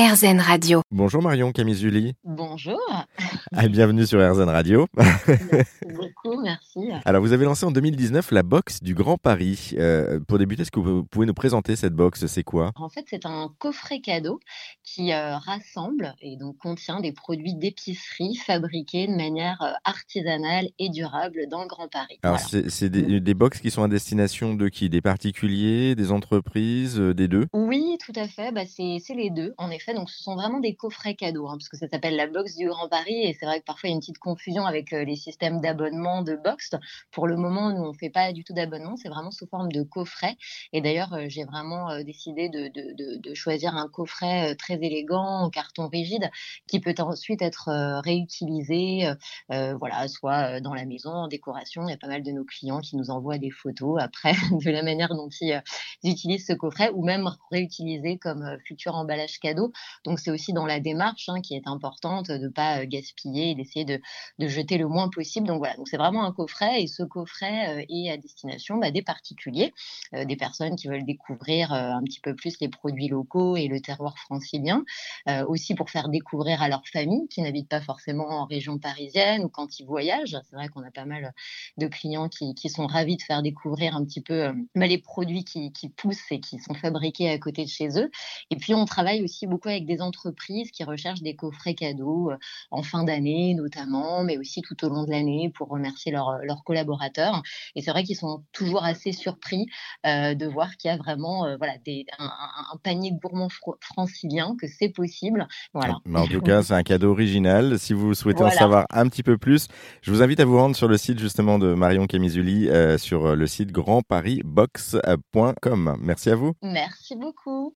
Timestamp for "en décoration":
51.10-51.86